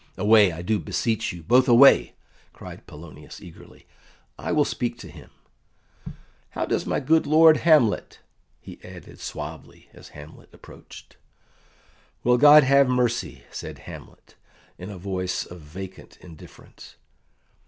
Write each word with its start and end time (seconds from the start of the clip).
"Away, 0.17 0.51
I 0.51 0.63
do 0.63 0.79
beseech 0.79 1.31
you 1.31 1.43
both 1.43 1.67
away!" 1.67 2.15
cried 2.53 2.87
Polonius 2.87 3.39
eagerly. 3.39 3.85
"I 4.35 4.51
will 4.51 4.65
speak 4.65 4.97
to 4.97 5.11
him. 5.11 5.29
How 6.57 6.65
does 6.65 6.87
my 6.87 6.99
good 6.99 7.27
Lord 7.27 7.57
Hamlet?" 7.57 8.19
he 8.59 8.79
added 8.83 9.19
suavely, 9.19 9.89
as 9.93 10.09
Hamlet 10.17 10.49
approached. 10.53 11.17
"Well, 12.23 12.37
God 12.37 12.63
have 12.63 12.89
mercy!" 12.89 13.43
said 13.51 13.77
Hamlet, 13.85 14.33
in 14.79 14.89
a 14.89 14.97
voice 14.97 15.45
of 15.45 15.59
vacant 15.61 16.17
indifference. 16.19 16.95